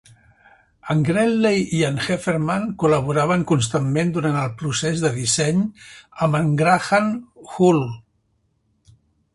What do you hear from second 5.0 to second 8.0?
de disseny amb en Graham Hull.